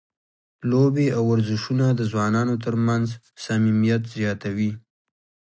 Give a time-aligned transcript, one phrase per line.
[0.69, 3.05] لوبې او ورزشونه د ځوانانو ترمنځ
[3.45, 4.71] صمیمیت زیاتوي.